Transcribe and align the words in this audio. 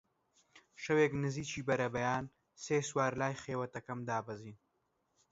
شەوێک 0.83 1.11
نزیکی 1.23 1.65
بەربەیان 1.67 2.25
سێ 2.63 2.77
سوار 2.89 3.13
لای 3.21 3.39
خێوەتەکەم 3.43 3.99
دابەزین 4.09 4.57